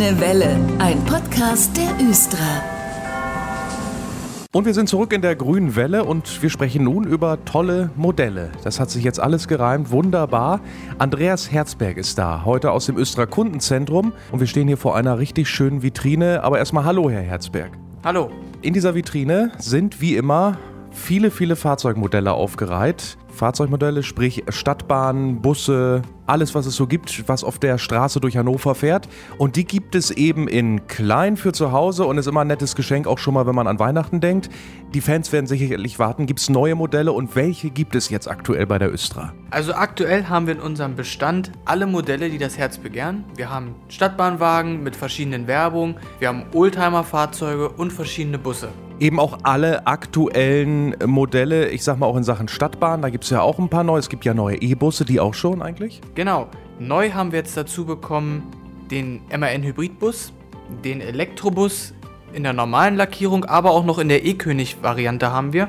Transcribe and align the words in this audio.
Grüne 0.00 0.18
Welle, 0.18 0.56
ein 0.78 1.04
Podcast 1.04 1.76
der 1.76 2.08
Östra. 2.08 2.62
Und 4.50 4.64
wir 4.64 4.72
sind 4.72 4.88
zurück 4.88 5.12
in 5.12 5.20
der 5.20 5.36
grünen 5.36 5.76
Welle 5.76 6.04
und 6.04 6.40
wir 6.40 6.48
sprechen 6.48 6.84
nun 6.84 7.04
über 7.04 7.44
tolle 7.44 7.90
Modelle. 7.96 8.50
Das 8.64 8.80
hat 8.80 8.88
sich 8.90 9.04
jetzt 9.04 9.20
alles 9.20 9.46
gereimt, 9.46 9.90
wunderbar. 9.90 10.60
Andreas 10.96 11.52
Herzberg 11.52 11.98
ist 11.98 12.16
da, 12.16 12.46
heute 12.46 12.72
aus 12.72 12.86
dem 12.86 12.96
Östra 12.96 13.26
Kundenzentrum 13.26 14.14
und 14.32 14.40
wir 14.40 14.46
stehen 14.46 14.68
hier 14.68 14.78
vor 14.78 14.96
einer 14.96 15.18
richtig 15.18 15.50
schönen 15.50 15.82
Vitrine. 15.82 16.44
Aber 16.44 16.56
erstmal 16.56 16.84
hallo, 16.84 17.10
Herr 17.10 17.20
Herzberg. 17.20 17.72
Hallo. 18.02 18.30
In 18.62 18.72
dieser 18.72 18.94
Vitrine 18.94 19.52
sind 19.58 20.00
wie 20.00 20.16
immer 20.16 20.56
viele, 20.90 21.30
viele 21.30 21.56
Fahrzeugmodelle 21.56 22.32
aufgereiht. 22.32 23.16
Fahrzeugmodelle, 23.30 24.02
sprich 24.02 24.44
Stadtbahnen, 24.48 25.40
Busse, 25.40 26.02
alles, 26.26 26.54
was 26.54 26.66
es 26.66 26.76
so 26.76 26.86
gibt, 26.86 27.28
was 27.28 27.42
auf 27.42 27.58
der 27.58 27.78
Straße 27.78 28.20
durch 28.20 28.36
Hannover 28.36 28.74
fährt. 28.74 29.08
Und 29.38 29.56
die 29.56 29.64
gibt 29.64 29.94
es 29.94 30.10
eben 30.10 30.46
in 30.46 30.86
klein 30.88 31.36
für 31.36 31.52
zu 31.52 31.72
Hause 31.72 32.04
und 32.04 32.18
ist 32.18 32.26
immer 32.26 32.42
ein 32.42 32.48
nettes 32.48 32.74
Geschenk, 32.74 33.06
auch 33.06 33.18
schon 33.18 33.34
mal, 33.34 33.46
wenn 33.46 33.54
man 33.54 33.66
an 33.66 33.78
Weihnachten 33.78 34.20
denkt. 34.20 34.50
Die 34.92 35.00
Fans 35.00 35.32
werden 35.32 35.46
sicherlich 35.46 35.98
warten. 35.98 36.26
Gibt 36.26 36.40
es 36.40 36.50
neue 36.50 36.74
Modelle 36.74 37.12
und 37.12 37.34
welche 37.34 37.70
gibt 37.70 37.94
es 37.94 38.10
jetzt 38.10 38.28
aktuell 38.28 38.66
bei 38.66 38.78
der 38.78 38.92
Östra? 38.92 39.32
Also 39.50 39.72
aktuell 39.72 40.24
haben 40.24 40.46
wir 40.46 40.54
in 40.54 40.60
unserem 40.60 40.94
Bestand 40.94 41.50
alle 41.64 41.86
Modelle, 41.86 42.28
die 42.30 42.38
das 42.38 42.58
Herz 42.58 42.78
begehren. 42.78 43.24
Wir 43.36 43.50
haben 43.50 43.74
Stadtbahnwagen 43.88 44.82
mit 44.82 44.96
verschiedenen 44.96 45.46
Werbungen, 45.46 45.96
wir 46.18 46.28
haben 46.28 46.44
Oldtimer-Fahrzeuge 46.52 47.70
und 47.70 47.92
verschiedene 47.92 48.38
Busse 48.38 48.68
eben 49.00 49.18
auch 49.18 49.38
alle 49.42 49.86
aktuellen 49.86 50.94
Modelle, 51.04 51.68
ich 51.70 51.82
sag 51.82 51.98
mal 51.98 52.06
auch 52.06 52.16
in 52.16 52.24
Sachen 52.24 52.48
Stadtbahn, 52.48 53.02
da 53.02 53.08
gibt 53.08 53.24
es 53.24 53.30
ja 53.30 53.40
auch 53.40 53.58
ein 53.58 53.68
paar 53.68 53.82
neue. 53.82 53.98
Es 53.98 54.08
gibt 54.08 54.24
ja 54.24 54.34
neue 54.34 54.56
E-Busse, 54.56 55.04
die 55.04 55.18
auch 55.18 55.34
schon 55.34 55.62
eigentlich. 55.62 56.00
Genau. 56.14 56.48
Neu 56.78 57.10
haben 57.10 57.32
wir 57.32 57.40
jetzt 57.40 57.56
dazu 57.56 57.84
bekommen 57.84 58.42
den 58.90 59.20
MAN 59.36 59.62
Hybridbus, 59.62 60.32
den 60.84 61.00
Elektrobus 61.00 61.94
in 62.32 62.42
der 62.42 62.52
normalen 62.52 62.96
Lackierung, 62.96 63.44
aber 63.44 63.70
auch 63.70 63.84
noch 63.84 63.98
in 63.98 64.08
der 64.08 64.24
E-König-Variante 64.24 65.32
haben 65.32 65.52
wir. 65.52 65.68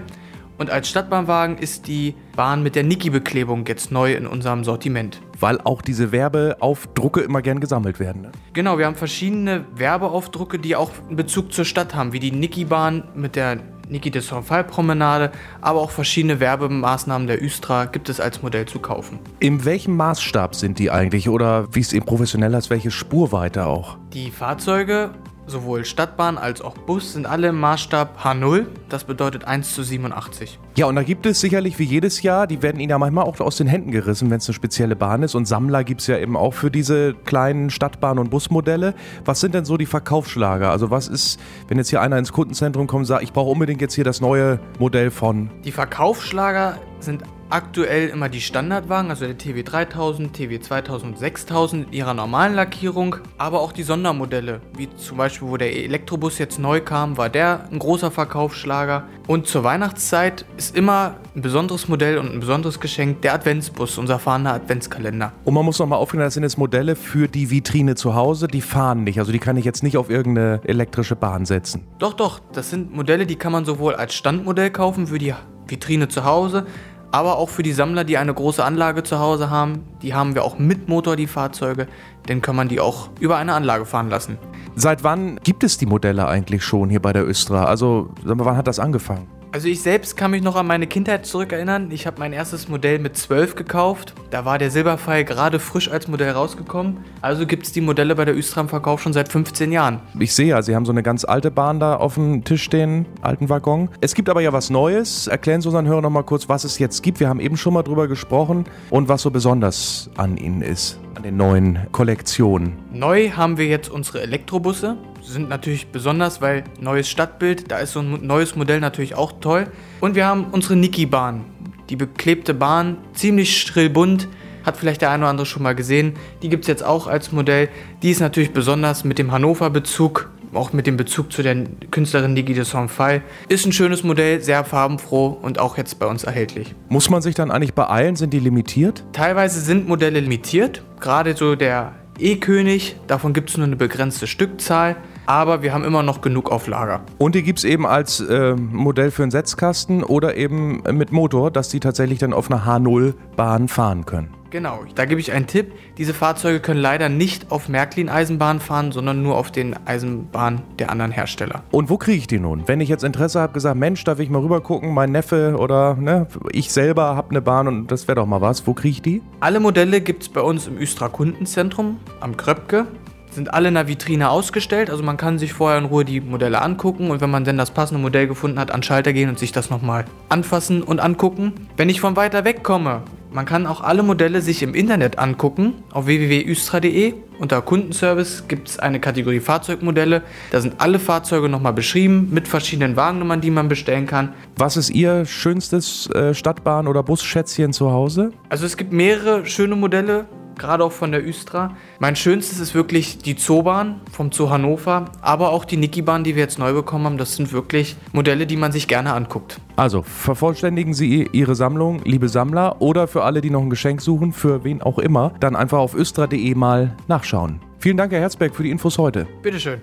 Und 0.62 0.70
als 0.70 0.90
Stadtbahnwagen 0.90 1.58
ist 1.58 1.88
die 1.88 2.14
Bahn 2.36 2.62
mit 2.62 2.76
der 2.76 2.84
Niki-Beklebung 2.84 3.66
jetzt 3.66 3.92
neu 3.92 4.14
in 4.14 4.28
unserem 4.28 4.64
Sortiment. 4.64 5.20
Weil 5.40 5.60
auch 5.60 5.82
diese 5.82 6.12
Werbeaufdrucke 6.12 7.22
immer 7.22 7.42
gern 7.42 7.60
gesammelt 7.60 8.00
werden. 8.00 8.22
Ne? 8.22 8.32
Genau, 8.54 8.78
wir 8.78 8.86
haben 8.86 8.96
verschiedene 8.96 9.66
Werbeaufdrucke, 9.74 10.60
die 10.60 10.76
auch 10.76 10.92
einen 11.08 11.16
Bezug 11.16 11.52
zur 11.52 11.66
Stadt 11.66 11.96
haben, 11.96 12.14
wie 12.14 12.20
die 12.20 12.32
Niki-Bahn 12.32 13.06
mit 13.16 13.36
der 13.36 13.58
Niki 13.90 14.12
de 14.12 14.22
Sonfall 14.22 14.64
Promenade, 14.64 15.32
aber 15.62 15.82
auch 15.82 15.90
verschiedene 15.90 16.40
Werbemaßnahmen 16.40 17.26
der 17.26 17.44
Üstra 17.44 17.86
gibt 17.86 18.08
es 18.08 18.20
als 18.20 18.44
Modell 18.44 18.68
zu 18.68 18.78
kaufen. 18.78 19.18
In 19.40 19.66
welchem 19.66 19.98
Maßstab 19.98 20.54
sind 20.54 20.78
die 20.78 20.92
eigentlich 20.92 21.28
oder 21.28 21.74
wie 21.74 21.80
es 21.80 21.92
eben 21.92 22.06
professionell 22.06 22.54
ist, 22.54 22.70
welche 22.70 22.92
Spurweite 22.92 23.66
auch? 23.66 23.98
Die 24.14 24.30
Fahrzeuge 24.30 25.10
Sowohl 25.48 25.86
Stadtbahn 25.86 26.38
als 26.38 26.62
auch 26.62 26.78
Bus 26.78 27.14
sind 27.14 27.26
alle 27.26 27.50
im 27.50 27.60
Maßstab 27.60 28.24
H0, 28.24 28.68
das 28.90 29.04
bedeutet 29.04 29.46
1 29.46 29.74
zu 29.74 29.84
87. 29.84 30.60
Ja, 30.78 30.86
und 30.86 30.96
da 30.96 31.04
gibt 31.04 31.26
es 31.26 31.42
sicherlich 31.42 31.80
wie 31.80 31.84
jedes 31.84 32.22
Jahr, 32.22 32.48
die 32.48 32.62
werden 32.62 32.80
Ihnen 32.80 32.92
ja 32.92 32.98
manchmal 32.98 33.26
auch 33.26 33.40
aus 33.40 33.58
den 33.58 33.68
Händen 33.68 33.92
gerissen, 33.92 34.30
wenn 34.30 34.38
es 34.38 34.48
eine 34.48 34.54
spezielle 34.54 34.96
Bahn 34.96 35.24
ist. 35.24 35.36
Und 35.36 35.46
Sammler 35.46 35.84
gibt 35.84 36.02
es 36.02 36.08
ja 36.08 36.18
eben 36.18 36.38
auch 36.38 36.54
für 36.54 36.72
diese 36.72 37.14
kleinen 37.14 37.70
Stadtbahn- 37.70 38.20
und 38.20 38.30
Busmodelle. 38.30 38.94
Was 39.26 39.42
sind 39.42 39.56
denn 39.56 39.66
so 39.66 39.78
die 39.78 39.86
Verkaufsschlager? 39.86 40.70
Also 40.70 40.92
was 40.92 41.08
ist, 41.08 41.40
wenn 41.68 41.78
jetzt 41.78 41.90
hier 41.90 42.02
einer 42.02 42.18
ins 42.18 42.32
Kundenzentrum 42.32 42.88
kommt 42.88 43.02
und 43.02 43.06
sagt, 43.06 43.24
ich 43.24 43.34
brauche 43.34 43.50
unbedingt 43.50 43.82
jetzt 43.82 43.96
hier 43.96 44.04
das 44.04 44.22
neue 44.22 44.60
Modell 44.80 45.12
von? 45.12 45.50
Die 45.66 45.72
Verkaufsschlager 45.72 46.78
sind 47.00 47.24
aktuell 47.52 48.10
immer 48.10 48.30
die 48.30 48.42
Standardwagen, 48.42 49.10
also 49.10 49.26
der 49.26 49.38
TW 49.38 49.64
3000, 49.64 50.34
TW 50.34 50.60
2000 50.60 51.18
6000 51.18 51.88
in 51.88 51.94
ihrer 51.94 52.14
normalen 52.14 52.56
Lackierung, 52.56 53.18
aber 53.38 53.62
auch 53.62 53.72
die 53.72 53.84
Sondermodelle, 53.84 54.62
wie 54.78 54.90
zum 54.96 55.18
Beispiel, 55.18 55.48
wo 55.48 55.58
der 55.58 55.76
Elektrobus 55.76 56.38
jetzt 56.38 56.60
neu 56.60 56.82
kam, 56.82 57.18
war 57.18 57.30
der 57.30 57.68
ein 57.72 57.80
großer 57.80 58.12
Verkaufsschlager. 58.12 59.04
Und 59.28 59.48
zur 59.48 59.64
Weihnachtszeit 59.64 60.46
ist 60.58 60.76
immer 60.76 61.16
ein 61.36 61.42
besonderes 61.42 61.88
Modell 61.88 62.18
und 62.18 62.34
ein 62.34 62.40
besonderes 62.40 62.80
Geschenk 62.80 63.22
der 63.22 63.34
Adventsbus, 63.34 63.98
unser 63.98 64.20
fahrender 64.20 64.54
Adventskalender. 64.54 65.34
Und 65.44 65.54
man 65.54 65.66
muss 65.66 65.80
nochmal 65.80 66.00
aufklären, 66.00 66.26
das 66.26 66.34
sind 66.34 66.44
jetzt 66.44 66.58
Modelle 66.58 66.96
für 66.96 67.28
die 67.28 67.50
Vitrine 67.50 67.96
zu 67.96 68.16
Hause, 68.16 68.48
die 68.48 68.62
fahren 68.62 69.04
nicht, 69.04 69.20
also 69.20 69.32
die 69.32 69.40
kann 69.40 69.58
ich 69.58 69.66
jetzt 69.66 69.84
nicht 69.84 69.98
auf 69.98 70.10
irgendeine 70.10 70.62
elektrische 70.64 71.16
Bahn 71.16 71.46
setzen. 71.46 71.86
Doch, 72.00 72.14
doch, 72.14 72.40
das 72.54 72.70
sind 72.70 72.94
Modelle, 72.94 73.26
die 73.26 73.36
kann 73.36 73.52
man 73.52 73.66
sowohl 73.66 73.96
als 73.96 74.14
Standmodell 74.14 74.72
kaufen 74.72 75.08
für 75.08 75.18
die 75.18 75.34
Vitrine 75.68 76.10
zu 76.10 76.26
Hause, 76.26 76.66
aber 77.12 77.38
auch 77.38 77.50
für 77.50 77.64
die 77.64 77.74
Sammler, 77.74 78.04
die 78.04 78.18
eine 78.18 78.34
große 78.34 78.64
Anlage 78.64 79.04
zu 79.04 79.20
Hause 79.20 79.50
haben. 79.50 79.84
Die 80.02 80.14
haben 80.14 80.34
wir 80.36 80.44
auch 80.44 80.58
mit 80.58 80.88
Motor, 80.88 81.16
die 81.16 81.28
Fahrzeuge. 81.28 81.88
Dann 82.28 82.42
kann 82.42 82.56
man 82.56 82.68
die 82.68 82.80
auch 82.80 83.10
über 83.20 83.38
eine 83.38 83.54
Anlage 83.54 83.86
fahren 83.86 84.10
lassen. 84.10 84.38
Seit 84.76 85.04
wann 85.04 85.40
gibt 85.44 85.64
es 85.64 85.78
die 85.78 85.86
Modelle 85.86 86.28
eigentlich 86.28 86.64
schon 86.64 86.90
hier 86.90 87.02
bei 87.02 87.14
der 87.14 87.28
Östra? 87.28 87.66
Also, 87.66 88.10
wann 88.24 88.58
hat 88.58 88.68
das 88.68 88.80
angefangen? 88.80 89.28
Also 89.54 89.68
ich 89.68 89.82
selbst 89.82 90.16
kann 90.16 90.32
mich 90.32 90.42
noch 90.42 90.56
an 90.56 90.66
meine 90.66 90.88
Kindheit 90.88 91.26
zurückerinnern. 91.26 91.92
Ich 91.92 92.08
habe 92.08 92.20
mein 92.20 92.32
erstes 92.32 92.70
Modell 92.70 93.00
mit 93.00 93.18
12 93.18 93.56
gekauft. 93.56 94.14
Da 94.30 94.46
war 94.46 94.58
der 94.58 94.72
Silberpfeil 94.72 95.26
gerade 95.26 95.60
frisch 95.60 95.92
als 95.92 96.08
Modell 96.08 96.32
rausgekommen. 96.32 97.00
Also 97.22 97.46
gibt 97.46 97.66
es 97.66 97.74
die 97.74 97.82
Modelle 97.82 98.16
bei 98.16 98.24
der 98.24 98.34
Östra 98.34 98.62
im 98.62 98.70
Verkauf 98.70 99.02
schon 99.02 99.12
seit 99.12 99.28
15 99.28 99.74
Jahren. 99.74 100.00
Ich 100.18 100.34
sehe 100.34 100.48
ja, 100.48 100.62
Sie 100.62 100.74
haben 100.74 100.86
so 100.86 100.94
eine 100.94 101.04
ganz 101.04 101.26
alte 101.26 101.52
Bahn 101.52 101.82
da 101.82 101.98
auf 101.98 102.14
dem 102.14 102.46
Tisch 102.46 102.64
stehen, 102.64 103.06
alten 103.22 103.50
Waggon. 103.50 103.90
Es 104.00 104.16
gibt 104.16 104.30
aber 104.30 104.40
ja 104.40 104.54
was 104.54 104.70
Neues. 104.70 105.28
Erklären 105.28 105.60
Sie 105.60 105.68
unseren 105.68 105.86
Hörern 105.86 106.04
noch 106.04 106.10
mal 106.10 106.24
kurz, 106.24 106.48
was 106.48 106.64
es 106.64 106.80
jetzt 106.80 107.04
gibt. 107.04 107.20
Wir 107.20 107.28
haben 107.28 107.42
eben 107.42 107.58
schon 107.58 107.74
mal 107.74 107.84
drüber 107.84 108.08
gesprochen 108.08 108.64
und 108.90 109.10
was 109.10 109.22
so 109.22 109.32
besonders 109.32 110.10
an 110.16 110.38
Ihnen 110.38 110.62
ist, 110.62 110.98
an 111.22 111.24
den 111.24 111.38
neuen 111.38 111.80
Kollektionen. 111.92 112.74
Neu 112.92 113.30
haben 113.30 113.60
wir 113.60 113.68
jetzt 113.68 113.90
unsere 113.90 114.22
Elektrobusse 114.22 114.98
sind 115.22 115.50
natürlich 115.50 115.90
besonders, 115.90 116.42
weil 116.42 116.64
neues 116.80 117.08
Stadtbild, 117.08 117.70
da 117.70 117.78
ist 117.78 117.92
so 117.92 118.00
ein 118.00 118.26
neues 118.26 118.56
Modell 118.56 118.80
natürlich 118.80 119.14
auch 119.14 119.34
toll. 119.40 119.68
Und 120.00 120.16
wir 120.16 120.26
haben 120.26 120.46
unsere 120.52 120.76
Niki-Bahn, 120.76 121.46
die 121.90 121.96
beklebte 121.96 122.56
Bahn, 122.56 122.98
ziemlich 123.14 123.62
strillbunt, 123.62 124.28
hat 124.66 124.78
vielleicht 124.78 125.02
der 125.04 125.12
eine 125.12 125.24
oder 125.24 125.30
andere 125.30 125.46
schon 125.46 125.62
mal 125.62 125.76
gesehen. 125.76 126.16
Die 126.42 126.50
gibt 126.50 126.64
es 126.64 126.68
jetzt 126.68 126.84
auch 126.84 127.06
als 127.06 127.32
Modell. 127.32 127.70
Die 128.02 128.10
ist 128.10 128.20
natürlich 128.20 128.52
besonders 128.52 129.04
mit 129.04 129.20
dem 129.20 129.32
Hannover-Bezug, 129.32 130.32
auch 130.54 130.74
mit 130.74 130.88
dem 130.88 130.98
Bezug 130.98 131.32
zu 131.32 131.44
der 131.44 131.56
Künstlerin 131.92 132.34
Niki 132.34 132.54
de 132.54 132.64
Sonfall. 132.64 133.22
Ist 133.50 133.66
ein 133.66 133.72
schönes 133.72 134.04
Modell, 134.04 134.42
sehr 134.42 134.64
farbenfroh 134.64 135.38
und 135.42 135.60
auch 135.60 135.78
jetzt 135.78 136.00
bei 136.00 136.06
uns 136.06 136.24
erhältlich. 136.24 136.76
Muss 136.90 137.10
man 137.10 137.22
sich 137.22 137.36
dann 137.36 137.52
eigentlich 137.52 137.74
beeilen? 137.74 138.16
Sind 138.16 138.34
die 138.34 138.40
limitiert? 138.40 139.04
Teilweise 139.14 139.62
sind 139.62 139.88
Modelle 139.88 140.20
limitiert. 140.20 140.84
Gerade 141.00 141.36
so 141.36 141.56
der 141.56 141.94
E-König, 142.20 142.98
davon 143.08 143.34
gibt 143.34 143.50
es 143.50 143.58
nur 143.58 143.66
eine 143.66 143.76
begrenzte 143.76 144.28
Stückzahl 144.28 144.98
aber 145.32 145.62
wir 145.62 145.74
haben 145.74 145.86
immer 145.86 146.04
noch 146.04 146.22
genug 146.22 146.52
auf 146.52 146.68
Lager. 146.68 147.02
Und 147.18 147.36
die 147.36 147.44
gibt 147.44 147.60
es 147.60 147.66
eben 147.66 147.86
als 147.86 148.20
äh, 148.20 148.54
Modell 148.56 149.12
für 149.12 149.24
einen 149.24 149.32
Setzkasten 149.32 150.04
oder 150.04 150.36
eben 150.36 150.84
mit 150.92 151.12
Motor, 151.12 151.52
dass 151.52 151.70
die 151.70 151.80
tatsächlich 151.80 152.20
dann 152.20 152.34
auf 152.34 152.52
einer 152.52 152.66
H0-Bahn 152.66 153.68
fahren 153.68 154.06
können. 154.06 154.41
Genau, 154.52 154.84
da 154.96 155.06
gebe 155.06 155.22
ich 155.22 155.32
einen 155.32 155.48
Tipp. 155.48 155.72
Diese 155.98 156.14
Fahrzeuge 156.14 156.60
können 156.60 156.82
leider 156.82 157.08
nicht 157.08 157.52
auf 157.52 157.70
Märklin-Eisenbahn 157.70 158.60
fahren, 158.60 158.92
sondern 158.92 159.24
nur 159.24 159.38
auf 159.38 159.50
den 159.50 159.76
Eisenbahnen 159.88 160.62
der 160.78 160.92
anderen 160.92 161.12
Hersteller. 161.12 161.64
Und 161.72 161.90
wo 161.90 161.98
kriege 161.98 162.18
ich 162.18 162.28
die 162.28 162.38
nun? 162.38 162.68
Wenn 162.68 162.82
ich 162.82 162.90
jetzt 162.90 163.06
Interesse 163.06 163.40
habe, 163.40 163.54
gesagt, 163.54 163.78
Mensch, 163.78 164.04
darf 164.04 164.20
ich 164.20 164.30
mal 164.30 164.42
rüber 164.42 164.60
gucken, 164.60 164.94
mein 164.94 165.14
Neffe 165.14 165.56
oder 165.58 165.96
ne, 165.96 166.28
ich 166.52 166.74
selber 166.74 167.16
habe 167.16 167.30
eine 167.30 167.42
Bahn 167.42 167.70
und 167.70 167.92
das 167.92 168.10
wäre 168.10 168.18
doch 168.18 168.26
mal 168.26 168.42
was. 168.42 168.68
Wo 168.68 168.74
kriege 168.74 168.92
ich 168.92 169.02
die? 169.02 169.22
Alle 169.40 169.62
Modelle 169.62 170.02
gibt 170.02 170.24
es 170.24 170.30
bei 170.30 170.42
uns 170.42 170.68
im 170.68 170.78
Üstra 170.78 171.08
Kundenzentrum 171.08 171.98
am 172.20 172.36
Kröpke 172.36 172.88
sind 173.34 173.54
alle 173.54 173.70
in 173.70 173.76
der 173.76 173.88
Vitrine 173.88 174.30
ausgestellt. 174.30 174.90
Also 174.90 175.04
man 175.04 175.16
kann 175.16 175.40
sich 175.40 175.54
vorher 175.54 175.80
in 175.80 175.86
Ruhe 175.86 176.04
die 176.04 176.20
Modelle 176.20 176.62
angucken 176.62 177.12
und 177.12 177.22
wenn 177.22 177.30
man 177.30 177.46
dann 177.46 177.58
das 177.58 177.72
passende 177.72 178.02
Modell 178.02 178.28
gefunden 178.28 178.60
hat, 178.60 178.72
an 178.72 178.84
Schalter 178.84 179.14
gehen 179.14 179.30
und 179.30 179.40
sich 179.40 179.54
das 179.54 179.70
nochmal 179.70 180.04
anfassen 180.28 180.84
und 180.84 181.00
angucken. 181.00 181.54
Wenn 181.78 181.88
ich 181.88 182.02
von 182.02 182.18
weiter 182.18 182.44
weg 182.44 182.62
komme, 182.62 183.04
man 183.32 183.46
kann 183.46 183.66
auch 183.66 183.82
alle 183.82 184.04
Modelle 184.04 184.42
sich 184.42 184.62
im 184.62 184.74
Internet 184.74 185.18
angucken. 185.18 185.84
Auf 185.92 186.06
www.üstra.de 186.06 187.14
unter 187.40 187.62
Kundenservice 187.62 188.44
gibt 188.48 188.70
es 188.70 188.80
eine 188.80 189.00
Kategorie 189.00 189.40
Fahrzeugmodelle. 189.40 190.22
Da 190.52 190.62
sind 190.62 190.76
alle 190.80 191.00
Fahrzeuge 191.00 191.50
nochmal 191.50 191.74
beschrieben 191.74 192.30
mit 192.32 192.48
verschiedenen 192.48 192.96
Wagennummern, 192.96 193.42
die 193.42 193.50
man 193.50 193.68
bestellen 193.68 194.06
kann. 194.06 194.34
Was 194.58 194.78
ist 194.78 194.90
Ihr 194.90 195.26
schönstes 195.26 196.08
äh, 196.14 196.34
Stadtbahn- 196.34 196.88
oder 196.88 197.04
Busschätzchen 197.04 197.74
zu 197.74 197.92
Hause? 197.92 198.32
Also 198.50 198.66
es 198.66 198.78
gibt 198.78 198.94
mehrere 198.94 199.46
schöne 199.46 199.76
Modelle 199.76 200.28
gerade 200.62 200.84
auch 200.86 200.92
von 200.92 201.12
der 201.12 201.28
Östra. 201.28 201.76
Mein 202.00 202.16
schönstes 202.16 202.60
ist 202.60 202.74
wirklich 202.74 203.18
die 203.18 203.36
Zoobahn 203.36 204.00
vom 204.12 204.32
Zoo 204.32 204.50
Hannover, 204.50 205.06
aber 205.22 205.50
auch 205.50 205.66
die 205.66 205.78
Niki-Bahn, 205.78 206.24
die 206.24 206.36
wir 206.36 206.44
jetzt 206.44 206.60
neu 206.60 206.74
bekommen 206.74 207.06
haben. 207.06 207.18
Das 207.18 207.36
sind 207.36 207.52
wirklich 207.52 207.98
Modelle, 208.14 208.48
die 208.48 208.56
man 208.56 208.72
sich 208.72 208.88
gerne 208.88 209.14
anguckt. 209.14 209.60
Also 209.76 210.04
vervollständigen 210.04 210.94
Sie 210.94 211.28
Ihre 211.32 211.56
Sammlung, 211.56 212.02
liebe 212.06 212.30
Sammler, 212.30 212.82
oder 212.82 213.08
für 213.08 213.24
alle, 213.24 213.42
die 213.42 213.50
noch 213.50 213.62
ein 213.62 213.70
Geschenk 213.70 214.02
suchen, 214.02 214.32
für 214.32 214.64
wen 214.64 214.82
auch 214.82 215.00
immer, 215.00 215.34
dann 215.40 215.56
einfach 215.56 215.80
auf 215.80 215.96
östra.de 215.96 216.56
mal 216.56 216.96
nachschauen. 217.08 217.60
Vielen 217.80 217.98
Dank, 217.98 218.12
Herr 218.12 218.20
Herzberg, 218.20 218.56
für 218.56 218.64
die 218.64 218.70
Infos 218.70 218.98
heute. 218.98 219.28
Bitteschön. 219.42 219.82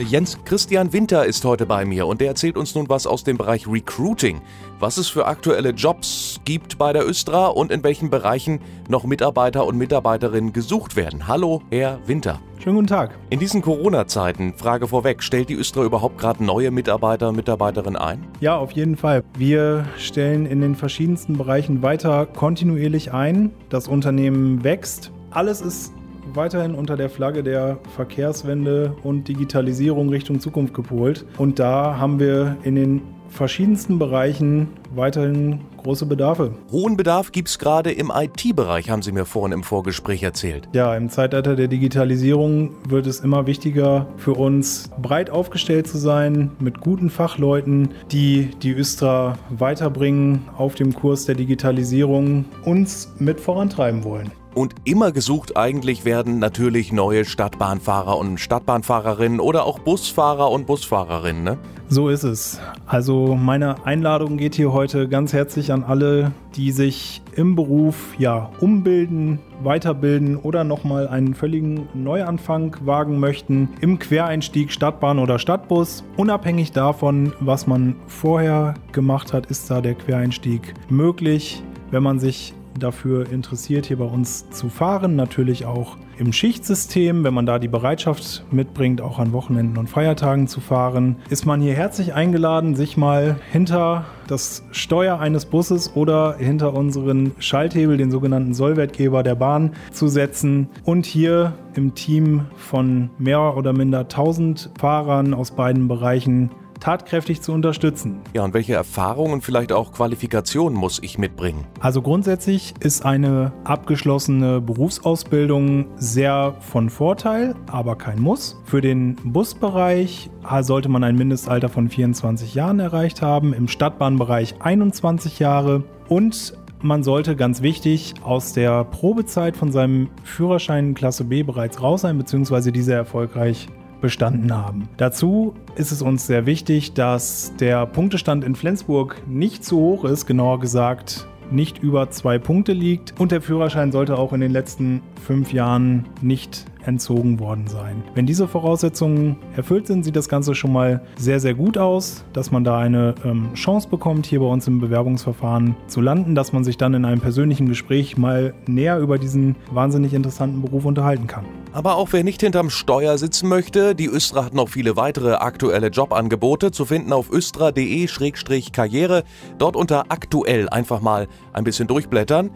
Jens 0.00 0.38
Christian 0.44 0.92
Winter 0.92 1.26
ist 1.26 1.44
heute 1.44 1.66
bei 1.66 1.84
mir 1.84 2.06
und 2.06 2.20
der 2.20 2.28
erzählt 2.28 2.56
uns 2.56 2.72
nun 2.76 2.88
was 2.88 3.04
aus 3.04 3.24
dem 3.24 3.36
Bereich 3.36 3.66
Recruiting. 3.66 4.40
Was 4.78 4.96
es 4.96 5.08
für 5.08 5.26
aktuelle 5.26 5.70
Jobs 5.70 6.40
gibt 6.44 6.78
bei 6.78 6.92
der 6.92 7.04
Östra 7.04 7.48
und 7.48 7.72
in 7.72 7.82
welchen 7.82 8.08
Bereichen 8.08 8.60
noch 8.88 9.02
Mitarbeiter 9.02 9.66
und 9.66 9.76
Mitarbeiterinnen 9.76 10.52
gesucht 10.52 10.94
werden. 10.94 11.26
Hallo, 11.26 11.62
Herr 11.70 11.98
Winter. 12.06 12.38
Schönen 12.62 12.76
guten 12.76 12.86
Tag. 12.86 13.18
In 13.30 13.40
diesen 13.40 13.60
Corona-Zeiten, 13.60 14.54
Frage 14.54 14.86
vorweg, 14.86 15.20
stellt 15.20 15.48
die 15.48 15.54
Östra 15.54 15.82
überhaupt 15.82 16.18
gerade 16.18 16.44
neue 16.44 16.70
Mitarbeiter 16.70 17.30
und 17.30 17.36
Mitarbeiterinnen 17.36 17.96
ein? 17.96 18.24
Ja, 18.38 18.56
auf 18.56 18.70
jeden 18.72 18.96
Fall. 18.96 19.24
Wir 19.36 19.84
stellen 19.96 20.46
in 20.46 20.60
den 20.60 20.76
verschiedensten 20.76 21.36
Bereichen 21.36 21.82
weiter 21.82 22.26
kontinuierlich 22.26 23.12
ein. 23.12 23.50
Das 23.68 23.88
Unternehmen 23.88 24.62
wächst. 24.62 25.10
Alles 25.30 25.60
ist 25.60 25.92
weiterhin 26.34 26.74
unter 26.74 26.96
der 26.96 27.10
Flagge 27.10 27.42
der 27.42 27.78
Verkehrswende 27.94 28.94
und 29.02 29.28
Digitalisierung 29.28 30.08
Richtung 30.08 30.40
Zukunft 30.40 30.74
gepolt. 30.74 31.24
Und 31.36 31.58
da 31.58 31.98
haben 31.98 32.20
wir 32.20 32.56
in 32.62 32.74
den 32.74 33.02
verschiedensten 33.28 33.98
Bereichen 33.98 34.68
weiterhin 34.94 35.60
große 35.76 36.06
Bedarfe. 36.06 36.52
Hohen 36.72 36.96
Bedarf 36.96 37.32
gibt 37.32 37.48
es 37.48 37.58
gerade 37.58 37.90
im 37.92 38.10
IT-Bereich, 38.14 38.90
haben 38.90 39.02
Sie 39.02 39.12
mir 39.12 39.24
vorhin 39.24 39.52
im 39.52 39.62
Vorgespräch 39.62 40.22
erzählt. 40.22 40.68
Ja, 40.72 40.94
im 40.96 41.08
Zeitalter 41.08 41.54
der 41.54 41.68
Digitalisierung 41.68 42.72
wird 42.88 43.06
es 43.06 43.20
immer 43.20 43.46
wichtiger 43.46 44.06
für 44.16 44.32
uns, 44.32 44.90
breit 45.00 45.30
aufgestellt 45.30 45.86
zu 45.86 45.98
sein, 45.98 46.50
mit 46.58 46.80
guten 46.80 47.10
Fachleuten, 47.10 47.90
die 48.10 48.50
die 48.62 48.72
Östra 48.72 49.38
weiterbringen 49.50 50.48
auf 50.56 50.74
dem 50.74 50.94
Kurs 50.94 51.26
der 51.26 51.34
Digitalisierung, 51.34 52.44
uns 52.64 53.12
mit 53.18 53.40
vorantreiben 53.40 54.04
wollen. 54.04 54.32
Und 54.58 54.74
immer 54.82 55.12
gesucht 55.12 55.56
eigentlich 55.56 56.04
werden 56.04 56.40
natürlich 56.40 56.90
neue 56.90 57.24
Stadtbahnfahrer 57.24 58.18
und 58.18 58.40
Stadtbahnfahrerinnen 58.40 59.38
oder 59.38 59.64
auch 59.64 59.78
Busfahrer 59.78 60.50
und 60.50 60.66
Busfahrerinnen. 60.66 61.44
Ne? 61.44 61.58
So 61.86 62.08
ist 62.08 62.24
es. 62.24 62.60
Also 62.84 63.36
meine 63.36 63.86
Einladung 63.86 64.36
geht 64.36 64.56
hier 64.56 64.72
heute 64.72 65.08
ganz 65.08 65.32
herzlich 65.32 65.70
an 65.70 65.84
alle, 65.84 66.32
die 66.56 66.72
sich 66.72 67.22
im 67.36 67.54
Beruf 67.54 68.16
ja 68.18 68.50
umbilden, 68.58 69.38
weiterbilden 69.62 70.36
oder 70.36 70.64
nochmal 70.64 71.06
einen 71.06 71.34
völligen 71.34 71.86
Neuanfang 71.94 72.76
wagen 72.80 73.20
möchten 73.20 73.68
im 73.80 74.00
Quereinstieg 74.00 74.72
Stadtbahn 74.72 75.20
oder 75.20 75.38
Stadtbus. 75.38 76.02
Unabhängig 76.16 76.72
davon, 76.72 77.32
was 77.38 77.68
man 77.68 77.94
vorher 78.08 78.74
gemacht 78.90 79.32
hat, 79.32 79.46
ist 79.46 79.70
da 79.70 79.80
der 79.80 79.94
Quereinstieg 79.94 80.74
möglich. 80.88 81.62
Wenn 81.92 82.02
man 82.02 82.18
sich 82.18 82.54
dafür 82.78 83.30
interessiert, 83.30 83.86
hier 83.86 83.98
bei 83.98 84.04
uns 84.04 84.48
zu 84.50 84.68
fahren. 84.68 85.16
Natürlich 85.16 85.66
auch 85.66 85.96
im 86.18 86.32
Schichtsystem, 86.32 87.22
wenn 87.22 87.34
man 87.34 87.46
da 87.46 87.58
die 87.58 87.68
Bereitschaft 87.68 88.44
mitbringt, 88.50 89.00
auch 89.00 89.18
an 89.18 89.32
Wochenenden 89.32 89.78
und 89.78 89.88
Feiertagen 89.88 90.48
zu 90.48 90.60
fahren, 90.60 91.16
ist 91.30 91.46
man 91.46 91.60
hier 91.60 91.74
herzlich 91.74 92.14
eingeladen, 92.14 92.74
sich 92.74 92.96
mal 92.96 93.36
hinter 93.52 94.06
das 94.26 94.64
Steuer 94.72 95.20
eines 95.20 95.46
Busses 95.46 95.94
oder 95.94 96.36
hinter 96.36 96.74
unseren 96.74 97.32
Schalthebel, 97.38 97.96
den 97.96 98.10
sogenannten 98.10 98.52
Sollwertgeber 98.52 99.22
der 99.22 99.36
Bahn, 99.36 99.72
zu 99.92 100.08
setzen 100.08 100.68
und 100.84 101.06
hier 101.06 101.54
im 101.74 101.94
Team 101.94 102.46
von 102.56 103.10
mehr 103.18 103.56
oder 103.56 103.72
minder 103.72 104.00
1000 104.00 104.70
Fahrern 104.78 105.34
aus 105.34 105.52
beiden 105.52 105.88
Bereichen 105.88 106.50
tatkräftig 106.80 107.42
zu 107.42 107.52
unterstützen. 107.52 108.20
Ja, 108.34 108.44
und 108.44 108.54
welche 108.54 108.74
Erfahrungen 108.74 109.34
und 109.34 109.44
vielleicht 109.44 109.72
auch 109.72 109.92
Qualifikationen 109.92 110.78
muss 110.78 110.98
ich 111.02 111.18
mitbringen? 111.18 111.66
Also 111.80 112.02
grundsätzlich 112.02 112.74
ist 112.80 113.04
eine 113.04 113.52
abgeschlossene 113.64 114.60
Berufsausbildung 114.60 115.86
sehr 115.96 116.54
von 116.60 116.90
Vorteil, 116.90 117.54
aber 117.70 117.96
kein 117.96 118.20
Muss. 118.20 118.60
Für 118.64 118.80
den 118.80 119.16
Busbereich 119.24 120.30
sollte 120.60 120.88
man 120.88 121.04
ein 121.04 121.16
Mindestalter 121.16 121.68
von 121.68 121.88
24 121.88 122.54
Jahren 122.54 122.80
erreicht 122.80 123.22
haben, 123.22 123.52
im 123.52 123.68
Stadtbahnbereich 123.68 124.56
21 124.60 125.38
Jahre 125.38 125.84
und 126.08 126.54
man 126.80 127.02
sollte 127.02 127.34
ganz 127.34 127.60
wichtig 127.60 128.14
aus 128.22 128.52
der 128.52 128.84
Probezeit 128.84 129.56
von 129.56 129.72
seinem 129.72 130.08
Führerschein 130.22 130.94
Klasse 130.94 131.24
B 131.24 131.42
bereits 131.42 131.82
raus 131.82 132.02
sein, 132.02 132.16
beziehungsweise 132.18 132.70
diese 132.70 132.94
erfolgreich 132.94 133.68
bestanden 134.00 134.54
haben. 134.54 134.88
Dazu 134.96 135.54
ist 135.76 135.92
es 135.92 136.02
uns 136.02 136.26
sehr 136.26 136.46
wichtig, 136.46 136.94
dass 136.94 137.52
der 137.58 137.86
Punktestand 137.86 138.44
in 138.44 138.54
Flensburg 138.54 139.22
nicht 139.26 139.64
zu 139.64 139.78
hoch 139.78 140.04
ist, 140.04 140.26
genauer 140.26 140.60
gesagt 140.60 141.26
nicht 141.50 141.82
über 141.82 142.10
zwei 142.10 142.38
Punkte 142.38 142.72
liegt 142.72 143.18
und 143.18 143.32
der 143.32 143.40
Führerschein 143.40 143.92
sollte 143.92 144.18
auch 144.18 144.32
in 144.32 144.40
den 144.40 144.52
letzten 144.52 145.00
fünf 145.24 145.52
Jahren 145.52 146.04
nicht 146.20 146.66
entzogen 146.88 147.38
worden 147.38 147.68
sein. 147.68 148.02
Wenn 148.14 148.26
diese 148.26 148.48
Voraussetzungen 148.48 149.36
erfüllt 149.54 149.86
sind, 149.86 150.04
sieht 150.04 150.16
das 150.16 150.28
Ganze 150.28 150.54
schon 150.54 150.72
mal 150.72 151.02
sehr, 151.16 151.38
sehr 151.38 151.54
gut 151.54 151.76
aus, 151.78 152.24
dass 152.32 152.50
man 152.50 152.64
da 152.64 152.78
eine 152.78 153.14
ähm, 153.24 153.52
Chance 153.54 153.88
bekommt, 153.88 154.26
hier 154.26 154.40
bei 154.40 154.46
uns 154.46 154.66
im 154.66 154.80
Bewerbungsverfahren 154.80 155.76
zu 155.86 156.00
landen, 156.00 156.34
dass 156.34 156.52
man 156.52 156.64
sich 156.64 156.78
dann 156.78 156.94
in 156.94 157.04
einem 157.04 157.20
persönlichen 157.20 157.68
Gespräch 157.68 158.16
mal 158.16 158.54
näher 158.66 158.98
über 158.98 159.18
diesen 159.18 159.54
wahnsinnig 159.70 160.14
interessanten 160.14 160.62
Beruf 160.62 160.86
unterhalten 160.86 161.26
kann. 161.26 161.44
Aber 161.72 161.96
auch 161.96 162.08
wer 162.12 162.24
nicht 162.24 162.40
hinterm 162.40 162.70
Steuer 162.70 163.18
sitzen 163.18 163.48
möchte, 163.48 163.94
die 163.94 164.06
Östra 164.06 164.46
hat 164.46 164.54
noch 164.54 164.70
viele 164.70 164.96
weitere 164.96 165.34
aktuelle 165.34 165.88
Jobangebote 165.88 166.70
zu 166.70 166.86
finden 166.86 167.12
auf 167.12 167.30
östra.de-karriere. 167.30 169.24
Dort 169.58 169.76
unter 169.76 170.06
aktuell 170.08 170.70
einfach 170.70 171.02
mal 171.02 171.28
ein 171.52 171.64
bisschen 171.64 171.86
durchblättern. 171.86 172.50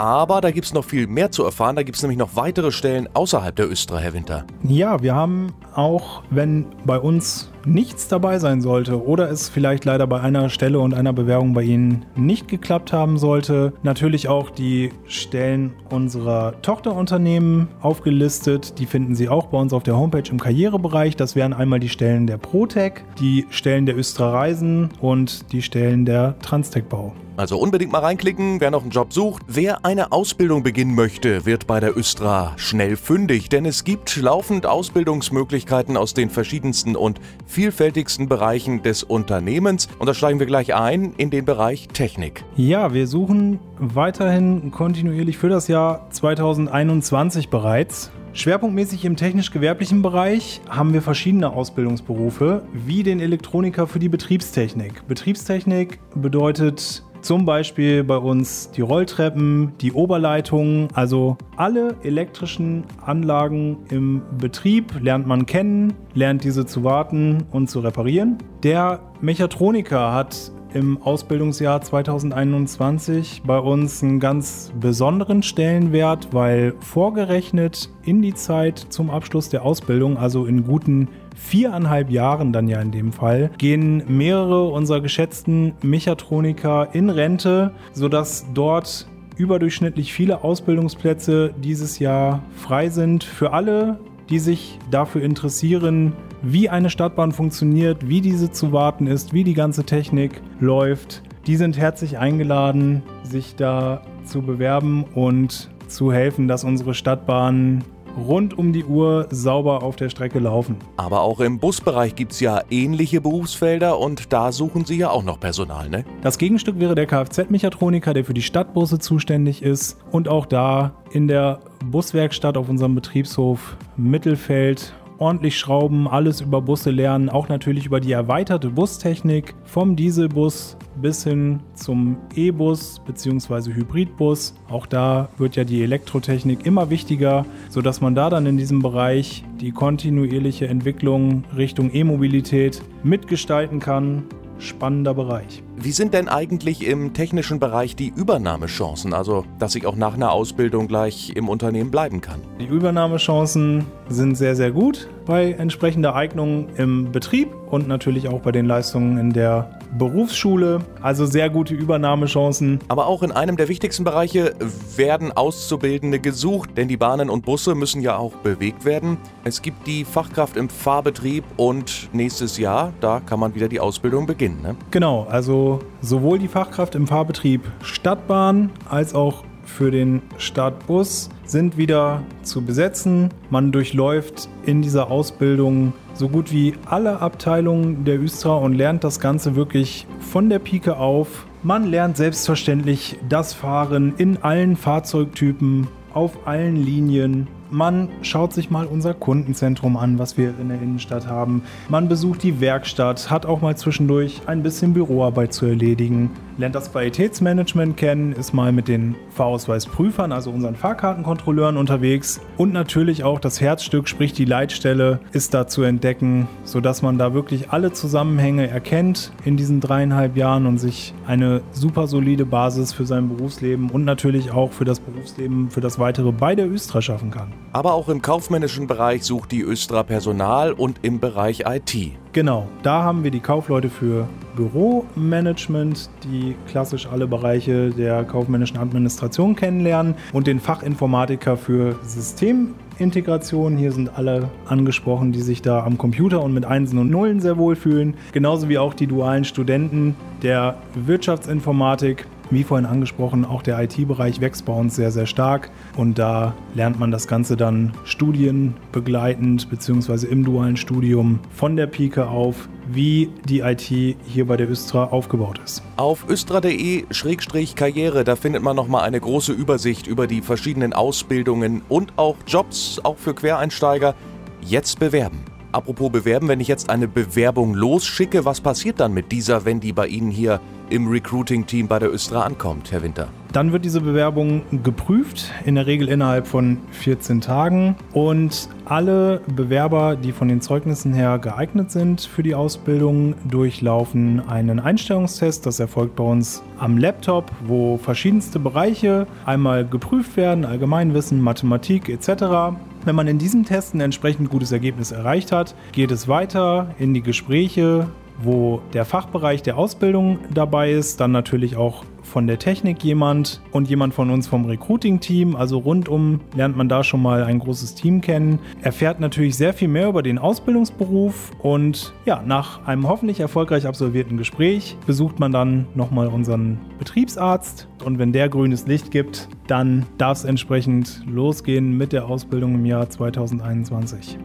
Aber 0.00 0.40
da 0.40 0.50
gibt 0.50 0.64
es 0.64 0.72
noch 0.72 0.86
viel 0.86 1.06
mehr 1.06 1.30
zu 1.30 1.44
erfahren. 1.44 1.76
Da 1.76 1.82
gibt 1.82 1.96
es 1.96 2.02
nämlich 2.02 2.18
noch 2.18 2.34
weitere 2.34 2.72
Stellen 2.72 3.06
außerhalb 3.12 3.54
der 3.54 3.70
Östra, 3.70 3.98
Herr 3.98 4.14
Winter. 4.14 4.46
Ja, 4.62 5.02
wir 5.02 5.14
haben 5.14 5.52
auch, 5.74 6.22
wenn 6.30 6.64
bei 6.86 6.98
uns 6.98 7.50
nichts 7.64 8.08
dabei 8.08 8.38
sein 8.38 8.60
sollte 8.60 9.04
oder 9.04 9.30
es 9.30 9.48
vielleicht 9.48 9.84
leider 9.84 10.06
bei 10.06 10.20
einer 10.20 10.48
Stelle 10.48 10.80
und 10.80 10.94
einer 10.94 11.12
Bewerbung 11.12 11.54
bei 11.54 11.62
Ihnen 11.62 12.04
nicht 12.16 12.48
geklappt 12.48 12.92
haben 12.92 13.18
sollte, 13.18 13.72
natürlich 13.82 14.28
auch 14.28 14.50
die 14.50 14.90
Stellen 15.06 15.72
unserer 15.90 16.60
Tochterunternehmen 16.62 17.68
aufgelistet. 17.80 18.78
Die 18.78 18.86
finden 18.86 19.14
Sie 19.14 19.28
auch 19.28 19.46
bei 19.46 19.58
uns 19.58 19.72
auf 19.72 19.82
der 19.82 19.96
Homepage 19.96 20.28
im 20.30 20.40
Karrierebereich. 20.40 21.16
Das 21.16 21.36
wären 21.36 21.52
einmal 21.52 21.80
die 21.80 21.88
Stellen 21.88 22.26
der 22.26 22.38
Protec, 22.38 23.04
die 23.18 23.46
Stellen 23.50 23.86
der 23.86 23.96
Östra 23.96 24.30
Reisen 24.30 24.90
und 25.00 25.52
die 25.52 25.62
Stellen 25.62 26.04
der 26.04 26.38
Transtec 26.40 26.88
Bau. 26.88 27.12
Also 27.40 27.58
unbedingt 27.58 27.90
mal 27.90 28.00
reinklicken, 28.00 28.60
wer 28.60 28.70
noch 28.70 28.82
einen 28.82 28.90
Job 28.90 29.14
sucht. 29.14 29.42
Wer 29.48 29.86
eine 29.86 30.12
Ausbildung 30.12 30.62
beginnen 30.62 30.94
möchte, 30.94 31.46
wird 31.46 31.66
bei 31.66 31.80
der 31.80 31.96
Östra 31.96 32.52
schnell 32.56 32.96
fündig, 32.96 33.48
denn 33.48 33.64
es 33.64 33.84
gibt 33.84 34.14
laufend 34.16 34.66
Ausbildungsmöglichkeiten 34.66 35.96
aus 35.96 36.12
den 36.12 36.28
verschiedensten 36.28 36.96
und 36.96 37.18
vielfältigsten 37.50 38.28
Bereichen 38.28 38.82
des 38.82 39.02
Unternehmens. 39.02 39.88
Und 39.98 40.06
da 40.06 40.14
steigen 40.14 40.38
wir 40.38 40.46
gleich 40.46 40.74
ein 40.74 41.12
in 41.16 41.30
den 41.30 41.44
Bereich 41.44 41.88
Technik. 41.88 42.44
Ja, 42.56 42.94
wir 42.94 43.06
suchen 43.06 43.58
weiterhin 43.78 44.70
kontinuierlich 44.70 45.36
für 45.36 45.48
das 45.48 45.68
Jahr 45.68 46.08
2021 46.10 47.48
bereits. 47.50 48.10
Schwerpunktmäßig 48.32 49.04
im 49.04 49.16
technisch-gewerblichen 49.16 50.02
Bereich 50.02 50.60
haben 50.68 50.92
wir 50.92 51.02
verschiedene 51.02 51.52
Ausbildungsberufe, 51.52 52.62
wie 52.72 53.02
den 53.02 53.18
Elektroniker 53.18 53.88
für 53.88 53.98
die 53.98 54.08
Betriebstechnik. 54.08 55.06
Betriebstechnik 55.08 55.98
bedeutet 56.14 57.02
zum 57.22 57.44
Beispiel 57.44 58.04
bei 58.04 58.16
uns 58.16 58.70
die 58.70 58.80
Rolltreppen, 58.80 59.72
die 59.80 59.92
Oberleitungen, 59.92 60.88
also 60.94 61.36
alle 61.56 61.96
elektrischen 62.02 62.84
Anlagen 63.00 63.78
im 63.90 64.22
Betrieb 64.38 65.00
lernt 65.00 65.26
man 65.26 65.46
kennen, 65.46 65.94
lernt 66.14 66.44
diese 66.44 66.66
zu 66.66 66.84
warten 66.84 67.44
und 67.50 67.68
zu 67.70 67.80
reparieren. 67.80 68.38
Der 68.62 69.00
Mechatroniker 69.20 70.12
hat 70.12 70.52
im 70.74 71.02
Ausbildungsjahr 71.02 71.80
2021 71.82 73.42
bei 73.44 73.58
uns 73.58 74.02
einen 74.02 74.20
ganz 74.20 74.72
besonderen 74.78 75.42
Stellenwert, 75.42 76.28
weil 76.32 76.74
vorgerechnet 76.80 77.90
in 78.04 78.22
die 78.22 78.34
Zeit 78.34 78.78
zum 78.78 79.10
Abschluss 79.10 79.48
der 79.48 79.64
Ausbildung, 79.64 80.16
also 80.16 80.46
in 80.46 80.64
guten 80.64 81.08
viereinhalb 81.36 82.10
Jahren 82.10 82.52
dann 82.52 82.68
ja 82.68 82.80
in 82.80 82.90
dem 82.90 83.12
Fall, 83.12 83.50
gehen 83.58 84.02
mehrere 84.08 84.68
unserer 84.68 85.00
geschätzten 85.00 85.72
Mechatroniker 85.82 86.88
in 86.92 87.10
Rente, 87.10 87.72
sodass 87.92 88.46
dort 88.54 89.06
überdurchschnittlich 89.36 90.12
viele 90.12 90.44
Ausbildungsplätze 90.44 91.54
dieses 91.62 91.98
Jahr 91.98 92.42
frei 92.56 92.90
sind 92.90 93.24
für 93.24 93.52
alle, 93.52 93.98
die 94.30 94.38
sich 94.38 94.78
dafür 94.90 95.22
interessieren, 95.22 96.12
wie 96.42 96.68
eine 96.68 96.90
Stadtbahn 96.90 97.32
funktioniert, 97.32 98.08
wie 98.08 98.20
diese 98.20 98.50
zu 98.50 98.72
warten 98.72 99.06
ist, 99.06 99.32
wie 99.32 99.44
die 99.44 99.54
ganze 99.54 99.84
Technik 99.84 100.40
läuft. 100.60 101.22
Die 101.46 101.56
sind 101.56 101.76
herzlich 101.76 102.18
eingeladen, 102.18 103.02
sich 103.24 103.56
da 103.56 104.02
zu 104.24 104.42
bewerben 104.42 105.04
und 105.14 105.70
zu 105.88 106.12
helfen, 106.12 106.46
dass 106.46 106.64
unsere 106.64 106.94
Stadtbahnen 106.94 107.84
rund 108.16 108.56
um 108.58 108.72
die 108.72 108.84
Uhr 108.84 109.26
sauber 109.30 109.82
auf 109.82 109.96
der 109.96 110.08
Strecke 110.08 110.38
laufen. 110.38 110.76
Aber 110.96 111.22
auch 111.22 111.40
im 111.40 111.58
Busbereich 111.58 112.14
gibt 112.14 112.32
es 112.32 112.40
ja 112.40 112.62
ähnliche 112.70 113.20
Berufsfelder 113.20 113.98
und 113.98 114.32
da 114.32 114.52
suchen 114.52 114.84
Sie 114.84 114.96
ja 114.96 115.10
auch 115.10 115.24
noch 115.24 115.40
Personal, 115.40 115.88
ne? 115.88 116.04
Das 116.22 116.38
Gegenstück 116.38 116.78
wäre 116.78 116.94
der 116.94 117.06
Kfz-Mechatroniker, 117.06 118.14
der 118.14 118.24
für 118.24 118.34
die 118.34 118.42
Stadtbusse 118.42 118.98
zuständig 118.98 119.62
ist 119.62 119.98
und 120.10 120.28
auch 120.28 120.46
da 120.46 120.92
in 121.12 121.28
der 121.28 121.60
Buswerkstatt 121.84 122.56
auf 122.56 122.68
unserem 122.68 122.94
Betriebshof 122.94 123.76
Mittelfeld 123.96 124.94
ordentlich 125.20 125.58
schrauben, 125.58 126.08
alles 126.08 126.40
über 126.40 126.62
Busse 126.62 126.90
lernen, 126.90 127.28
auch 127.28 127.48
natürlich 127.48 127.86
über 127.86 128.00
die 128.00 128.12
erweiterte 128.12 128.70
Bustechnik 128.70 129.54
vom 129.64 129.94
Dieselbus 129.94 130.76
bis 131.00 131.24
hin 131.24 131.60
zum 131.74 132.16
E-Bus 132.34 133.00
bzw. 133.06 133.72
Hybridbus. 133.72 134.54
Auch 134.68 134.86
da 134.86 135.28
wird 135.38 135.56
ja 135.56 135.64
die 135.64 135.82
Elektrotechnik 135.82 136.66
immer 136.66 136.90
wichtiger, 136.90 137.46
sodass 137.68 138.00
man 138.00 138.14
da 138.14 138.30
dann 138.30 138.46
in 138.46 138.56
diesem 138.56 138.82
Bereich 138.82 139.44
die 139.60 139.72
kontinuierliche 139.72 140.68
Entwicklung 140.68 141.44
Richtung 141.56 141.92
E-Mobilität 141.92 142.82
mitgestalten 143.02 143.80
kann 143.80 144.24
spannender 144.60 145.14
Bereich. 145.14 145.62
Wie 145.76 145.92
sind 145.92 146.14
denn 146.14 146.28
eigentlich 146.28 146.86
im 146.86 147.14
technischen 147.14 147.58
Bereich 147.58 147.96
die 147.96 148.12
Übernahmechancen, 148.14 149.14
also 149.14 149.44
dass 149.58 149.74
ich 149.74 149.86
auch 149.86 149.96
nach 149.96 150.14
einer 150.14 150.32
Ausbildung 150.32 150.86
gleich 150.86 151.32
im 151.34 151.48
Unternehmen 151.48 151.90
bleiben 151.90 152.20
kann? 152.20 152.40
Die 152.60 152.66
Übernahmechancen 152.66 153.86
sind 154.08 154.36
sehr, 154.36 154.54
sehr 154.54 154.70
gut 154.70 155.08
bei 155.26 155.52
entsprechender 155.52 156.14
Eignung 156.14 156.68
im 156.76 157.10
Betrieb 157.10 157.48
und 157.70 157.88
natürlich 157.88 158.28
auch 158.28 158.40
bei 158.40 158.52
den 158.52 158.66
Leistungen 158.66 159.18
in 159.18 159.32
der 159.32 159.79
Berufsschule. 159.96 160.80
Also 161.02 161.26
sehr 161.26 161.50
gute 161.50 161.74
Übernahmechancen. 161.74 162.80
Aber 162.88 163.06
auch 163.06 163.22
in 163.22 163.32
einem 163.32 163.56
der 163.56 163.68
wichtigsten 163.68 164.04
Bereiche 164.04 164.54
werden 164.96 165.32
Auszubildende 165.32 166.18
gesucht, 166.18 166.70
denn 166.76 166.88
die 166.88 166.96
Bahnen 166.96 167.30
und 167.30 167.44
Busse 167.44 167.74
müssen 167.74 168.00
ja 168.02 168.16
auch 168.16 168.34
bewegt 168.36 168.84
werden. 168.84 169.18
Es 169.44 169.62
gibt 169.62 169.86
die 169.86 170.04
Fachkraft 170.04 170.56
im 170.56 170.68
Fahrbetrieb 170.68 171.44
und 171.56 172.08
nächstes 172.12 172.58
Jahr, 172.58 172.92
da 173.00 173.20
kann 173.20 173.40
man 173.40 173.54
wieder 173.54 173.68
die 173.68 173.80
Ausbildung 173.80 174.26
beginnen. 174.26 174.62
Ne? 174.62 174.76
Genau, 174.90 175.26
also 175.30 175.80
sowohl 176.00 176.38
die 176.38 176.48
Fachkraft 176.48 176.94
im 176.94 177.06
Fahrbetrieb 177.06 177.62
Stadtbahn 177.82 178.70
als 178.88 179.14
auch 179.14 179.44
für 179.64 179.90
den 179.90 180.22
Stadtbus 180.36 181.28
sind 181.44 181.76
wieder 181.76 182.22
zu 182.42 182.62
besetzen. 182.62 183.30
Man 183.50 183.72
durchläuft 183.72 184.48
in 184.64 184.82
dieser 184.82 185.10
Ausbildung 185.10 185.92
so 186.20 186.28
gut 186.28 186.52
wie 186.52 186.74
alle 186.84 187.20
Abteilungen 187.20 188.04
der 188.04 188.20
Östra 188.20 188.54
und 188.54 188.74
lernt 188.74 189.04
das 189.04 189.20
Ganze 189.20 189.56
wirklich 189.56 190.06
von 190.20 190.50
der 190.50 190.58
Pike 190.58 190.98
auf. 190.98 191.46
Man 191.62 191.86
lernt 191.86 192.18
selbstverständlich 192.18 193.18
das 193.30 193.54
Fahren 193.54 194.12
in 194.18 194.36
allen 194.42 194.76
Fahrzeugtypen, 194.76 195.88
auf 196.12 196.46
allen 196.46 196.76
Linien, 196.76 197.48
man 197.70 198.08
schaut 198.22 198.52
sich 198.52 198.70
mal 198.70 198.86
unser 198.86 199.14
Kundenzentrum 199.14 199.96
an, 199.96 200.18
was 200.18 200.36
wir 200.36 200.54
in 200.60 200.68
der 200.68 200.80
Innenstadt 200.80 201.26
haben. 201.26 201.62
Man 201.88 202.08
besucht 202.08 202.42
die 202.42 202.60
Werkstatt, 202.60 203.30
hat 203.30 203.46
auch 203.46 203.60
mal 203.60 203.76
zwischendurch 203.76 204.42
ein 204.46 204.62
bisschen 204.62 204.94
Büroarbeit 204.94 205.52
zu 205.52 205.66
erledigen, 205.66 206.30
lernt 206.58 206.74
das 206.74 206.92
Qualitätsmanagement 206.92 207.96
kennen, 207.96 208.32
ist 208.32 208.52
mal 208.52 208.72
mit 208.72 208.88
den 208.88 209.14
Fahrausweisprüfern, 209.30 210.32
also 210.32 210.50
unseren 210.50 210.76
Fahrkartenkontrolleuren 210.76 211.76
unterwegs 211.76 212.40
und 212.56 212.72
natürlich 212.72 213.24
auch 213.24 213.40
das 213.40 213.60
Herzstück, 213.60 214.08
sprich 214.08 214.32
die 214.32 214.44
Leitstelle, 214.44 215.20
ist 215.32 215.54
da 215.54 215.66
zu 215.66 215.82
entdecken, 215.82 216.48
sodass 216.64 217.02
man 217.02 217.18
da 217.18 217.34
wirklich 217.34 217.70
alle 217.70 217.92
Zusammenhänge 217.92 218.68
erkennt 218.68 219.32
in 219.44 219.56
diesen 219.56 219.80
dreieinhalb 219.80 220.36
Jahren 220.36 220.66
und 220.66 220.78
sich 220.78 221.14
eine 221.26 221.62
super 221.72 222.06
solide 222.06 222.44
Basis 222.44 222.92
für 222.92 223.06
sein 223.06 223.28
Berufsleben 223.28 223.90
und 223.90 224.04
natürlich 224.04 224.50
auch 224.50 224.72
für 224.72 224.84
das 224.84 225.00
Berufsleben, 225.00 225.70
für 225.70 225.80
das 225.80 225.98
weitere 225.98 226.32
bei 226.32 226.54
der 226.54 226.70
Östra 226.70 227.00
schaffen 227.00 227.30
kann. 227.30 227.52
Aber 227.72 227.94
auch 227.94 228.08
im 228.08 228.20
kaufmännischen 228.20 228.86
Bereich 228.86 229.22
sucht 229.22 229.52
die 229.52 229.62
Östra 229.62 230.02
Personal 230.02 230.72
und 230.72 230.98
im 231.02 231.20
Bereich 231.20 231.64
IT. 231.66 232.12
Genau, 232.32 232.66
da 232.82 233.02
haben 233.02 233.22
wir 233.22 233.30
die 233.30 233.40
Kaufleute 233.40 233.90
für 233.90 234.26
Büromanagement, 234.56 236.10
die 236.24 236.56
klassisch 236.68 237.06
alle 237.06 237.26
Bereiche 237.26 237.90
der 237.90 238.24
kaufmännischen 238.24 238.76
Administration 238.76 239.54
kennenlernen 239.54 240.14
und 240.32 240.46
den 240.46 240.60
Fachinformatiker 240.60 241.56
für 241.56 241.96
Systemintegration. 242.02 243.76
Hier 243.76 243.92
sind 243.92 244.16
alle 244.16 244.50
angesprochen, 244.66 245.32
die 245.32 245.40
sich 245.40 245.62
da 245.62 245.84
am 245.84 245.96
Computer 245.96 246.42
und 246.42 246.52
mit 246.52 246.64
Einsen 246.64 246.98
und 246.98 247.10
Nullen 247.10 247.40
sehr 247.40 247.56
wohl 247.56 247.76
fühlen. 247.76 248.14
Genauso 248.32 248.68
wie 248.68 248.78
auch 248.78 248.94
die 248.94 249.06
dualen 249.06 249.44
Studenten 249.44 250.16
der 250.42 250.76
Wirtschaftsinformatik 250.94 252.26
wie 252.50 252.64
vorhin 252.64 252.86
angesprochen, 252.86 253.44
auch 253.44 253.62
der 253.62 253.80
IT-Bereich 253.82 254.40
wächst 254.40 254.64
bei 254.64 254.72
uns 254.72 254.96
sehr, 254.96 255.10
sehr 255.10 255.26
stark 255.26 255.70
und 255.96 256.18
da 256.18 256.54
lernt 256.74 256.98
man 256.98 257.10
das 257.10 257.26
Ganze 257.28 257.56
dann 257.56 257.92
studienbegleitend 258.04 259.68
bzw. 259.70 260.26
im 260.26 260.44
dualen 260.44 260.76
Studium 260.76 261.40
von 261.50 261.76
der 261.76 261.86
Pike 261.86 262.28
auf, 262.28 262.68
wie 262.92 263.30
die 263.48 263.60
IT 263.60 263.82
hier 263.82 264.46
bei 264.46 264.56
der 264.56 264.70
Östra 264.70 265.04
aufgebaut 265.04 265.60
ist. 265.64 265.82
Auf 265.96 266.28
östra.de-karriere, 266.28 268.24
da 268.24 268.36
findet 268.36 268.62
man 268.62 268.76
nochmal 268.76 269.02
eine 269.02 269.20
große 269.20 269.52
Übersicht 269.52 270.06
über 270.06 270.26
die 270.26 270.42
verschiedenen 270.42 270.92
Ausbildungen 270.92 271.82
und 271.88 272.12
auch 272.16 272.36
Jobs, 272.46 273.00
auch 273.02 273.18
für 273.18 273.34
Quereinsteiger. 273.34 274.14
Jetzt 274.62 274.98
bewerben. 275.00 275.49
Apropos 275.72 276.10
bewerben, 276.10 276.48
wenn 276.48 276.58
ich 276.58 276.66
jetzt 276.66 276.90
eine 276.90 277.06
Bewerbung 277.06 277.74
losschicke, 277.74 278.44
was 278.44 278.60
passiert 278.60 278.98
dann 278.98 279.14
mit 279.14 279.30
dieser, 279.30 279.64
wenn 279.64 279.78
die 279.78 279.92
bei 279.92 280.08
Ihnen 280.08 280.32
hier 280.32 280.60
im 280.88 281.06
Recruiting-Team 281.06 281.86
bei 281.86 282.00
der 282.00 282.12
Östra 282.12 282.42
ankommt, 282.42 282.90
Herr 282.90 283.02
Winter? 283.02 283.28
Dann 283.52 283.70
wird 283.70 283.84
diese 283.84 284.00
Bewerbung 284.00 284.62
geprüft, 284.82 285.52
in 285.64 285.76
der 285.76 285.86
Regel 285.86 286.08
innerhalb 286.08 286.48
von 286.48 286.78
14 286.90 287.40
Tagen. 287.40 287.94
Und 288.12 288.68
alle 288.84 289.42
Bewerber, 289.54 290.16
die 290.16 290.32
von 290.32 290.48
den 290.48 290.60
Zeugnissen 290.60 291.12
her 291.12 291.38
geeignet 291.38 291.92
sind 291.92 292.20
für 292.20 292.42
die 292.42 292.56
Ausbildung, 292.56 293.34
durchlaufen 293.48 294.40
einen 294.48 294.80
Einstellungstest. 294.80 295.66
Das 295.66 295.78
erfolgt 295.78 296.16
bei 296.16 296.24
uns 296.24 296.62
am 296.78 296.98
Laptop, 296.98 297.50
wo 297.64 297.96
verschiedenste 297.96 298.58
Bereiche 298.58 299.28
einmal 299.46 299.86
geprüft 299.86 300.36
werden, 300.36 300.64
Allgemeinwissen, 300.64 301.40
Mathematik 301.40 302.08
etc. 302.08 302.74
Wenn 303.04 303.14
man 303.14 303.28
in 303.28 303.38
diesem 303.38 303.64
Test 303.64 303.94
ein 303.94 304.00
entsprechend 304.00 304.50
gutes 304.50 304.72
Ergebnis 304.72 305.10
erreicht 305.10 305.52
hat, 305.52 305.74
geht 305.92 306.10
es 306.10 306.28
weiter 306.28 306.94
in 306.98 307.14
die 307.14 307.22
Gespräche, 307.22 308.08
wo 308.42 308.82
der 308.92 309.04
Fachbereich 309.04 309.62
der 309.62 309.78
Ausbildung 309.78 310.38
dabei 310.52 310.92
ist, 310.92 311.20
dann 311.20 311.32
natürlich 311.32 311.76
auch 311.76 312.04
von 312.22 312.46
der 312.46 312.58
Technik 312.58 313.02
jemand 313.02 313.60
und 313.72 313.88
jemand 313.88 314.14
von 314.14 314.30
uns 314.30 314.48
vom 314.48 314.64
Recruiting-Team. 314.64 315.56
Also 315.56 315.78
rundum 315.78 316.40
lernt 316.54 316.76
man 316.76 316.88
da 316.88 317.04
schon 317.04 317.22
mal 317.22 317.44
ein 317.44 317.58
großes 317.58 317.94
Team 317.94 318.20
kennen, 318.20 318.58
erfährt 318.82 319.20
natürlich 319.20 319.56
sehr 319.56 319.72
viel 319.72 319.88
mehr 319.88 320.08
über 320.08 320.22
den 320.22 320.38
Ausbildungsberuf 320.38 321.50
und 321.60 322.12
ja, 322.24 322.42
nach 322.44 322.86
einem 322.86 323.08
hoffentlich 323.08 323.40
erfolgreich 323.40 323.86
absolvierten 323.86 324.36
Gespräch 324.36 324.96
besucht 325.06 325.38
man 325.38 325.52
dann 325.52 325.86
nochmal 325.94 326.28
unseren 326.28 326.78
Betriebsarzt 326.98 327.88
und 328.04 328.18
wenn 328.18 328.32
der 328.32 328.48
grünes 328.48 328.86
Licht 328.86 329.10
gibt, 329.10 329.48
dann 329.66 330.06
darf 330.18 330.38
es 330.38 330.44
entsprechend 330.44 331.22
losgehen 331.26 331.96
mit 331.96 332.12
der 332.12 332.26
Ausbildung 332.26 332.74
im 332.74 332.86
Jahr 332.86 333.08
2021. 333.08 334.38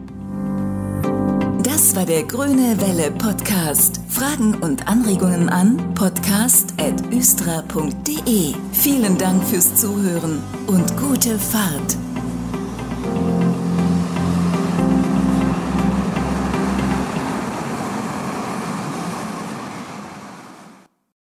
War 1.96 2.04
der 2.04 2.24
Grüne 2.24 2.78
Welle 2.78 3.10
Podcast. 3.10 4.02
Fragen 4.10 4.56
und 4.56 4.86
Anregungen 4.86 5.48
an 5.48 5.94
podcast.östra.de. 5.94 8.54
Vielen 8.72 9.16
Dank 9.16 9.42
fürs 9.44 9.76
Zuhören 9.76 10.42
und 10.66 10.94
gute 10.98 11.38
Fahrt. 11.38 11.96